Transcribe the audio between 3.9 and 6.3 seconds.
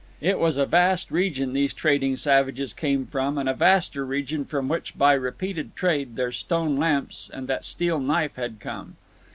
region from which, by repeated trade,